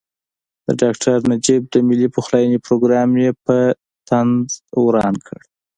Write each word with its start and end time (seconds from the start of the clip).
د 0.65 0.67
ډاکټر 0.81 1.17
نجیب 1.31 1.61
د 1.69 1.75
ملي 1.87 2.07
پخلاینې 2.15 2.59
پروګرام 2.65 3.09
یې 3.23 3.31
په 3.45 3.57
طنز 4.07 4.47
وران 4.85 5.15
کړ. 5.27 5.39